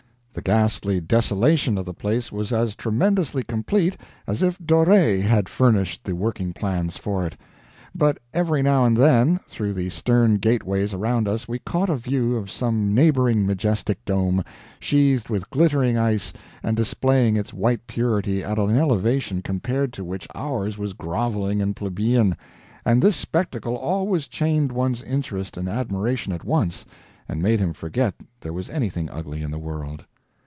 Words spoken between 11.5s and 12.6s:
caught a view of